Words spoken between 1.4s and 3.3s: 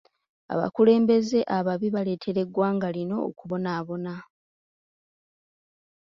ababi baleetera eggwanga lino